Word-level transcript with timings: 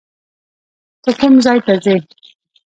ته 1.03 1.11
کوم 1.19 1.33
ځای 1.45 1.59
ته 1.65 1.73
ځې؟ 1.83 1.95